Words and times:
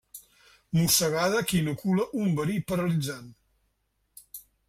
Mossegada 0.77 1.43
que 1.51 1.59
inocula 1.59 2.07
un 2.23 2.33
verí 2.41 2.57
paralitzant. 2.71 3.31